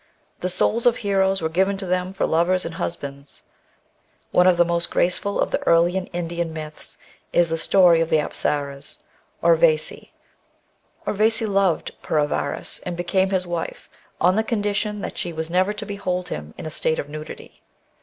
The 0.39 0.49
souls 0.49 0.87
of 0.87 0.97
heroes 0.97 1.43
were 1.43 1.47
given 1.47 1.77
to 1.77 1.85
them 1.85 2.11
for 2.11 2.25
lovers 2.25 2.65
and 2.65 2.73
husbands. 2.73 3.43
One 4.31 4.47
of 4.47 4.57
the 4.57 4.65
most 4.65 4.89
graceful 4.89 5.39
of 5.39 5.51
the 5.51 5.61
early 5.67 5.95
Indian 5.95 6.51
myths 6.51 6.97
is 7.31 7.49
the 7.49 7.57
story 7.59 8.01
of 8.01 8.09
the 8.09 8.17
apsaras, 8.19 8.97
Urvagi. 9.43 10.09
Urvagi 11.05 11.45
loved 11.47 11.91
Pura 12.01 12.25
varas 12.25 12.79
and 12.81 12.97
became 12.97 13.29
his 13.29 13.45
wife, 13.45 13.91
on 14.19 14.35
the 14.35 14.43
condition 14.43 15.01
that 15.01 15.19
she 15.19 15.31
was 15.31 15.51
never 15.51 15.71
to 15.71 15.85
behold 15.85 16.29
him 16.29 16.55
in 16.57 16.65
a 16.65 16.71
state 16.71 16.97
of 16.97 17.07
nudity. 17.07 17.61